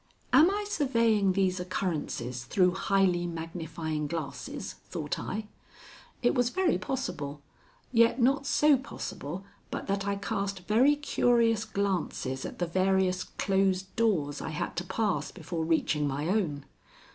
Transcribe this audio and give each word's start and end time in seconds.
"Am 0.33 0.49
I 0.49 0.65
surveying 0.67 1.33
these 1.33 1.59
occurrences 1.59 2.45
through 2.45 2.71
highly 2.73 3.27
magnifying 3.27 4.07
glasses?" 4.07 4.77
thought 4.89 5.19
I. 5.19 5.45
It 6.23 6.33
was 6.33 6.49
very 6.49 6.79
possible, 6.79 7.43
yet 7.91 8.19
not 8.19 8.47
so 8.47 8.77
possible 8.77 9.45
but 9.69 9.85
that 9.85 10.07
I 10.07 10.15
cast 10.15 10.61
very 10.61 10.95
curious 10.95 11.65
glances 11.65 12.45
at 12.47 12.57
the 12.57 12.65
various 12.65 13.23
closed 13.23 13.95
doors 13.95 14.41
I 14.41 14.49
had 14.49 14.75
to 14.77 14.83
pass 14.83 15.29
before 15.31 15.65
reaching 15.65 16.07
my 16.07 16.27
own. 16.29 16.65